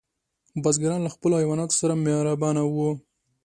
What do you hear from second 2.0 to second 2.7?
مهربانه